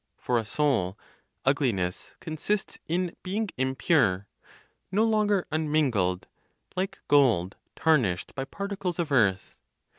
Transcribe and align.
For 0.17 0.39
a 0.39 0.45
soul, 0.45 0.97
ugliness 1.45 2.15
consists 2.19 2.79
in 2.87 3.15
being 3.21 3.49
impure, 3.55 4.25
no 4.91 5.03
longer 5.03 5.45
unmingled, 5.51 6.27
like 6.75 6.97
gold 7.07 7.55
tarnished 7.75 8.33
by 8.33 8.45
particles 8.45 8.97
of 8.97 9.11
earth. 9.11 9.59